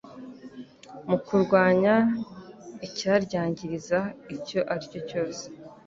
mu 1.07 1.17
kurwanya 1.25 1.95
icyaryangiriza 2.87 3.99
icyo 4.35 4.59
aricyo 4.73 4.99
cyose 5.09 5.43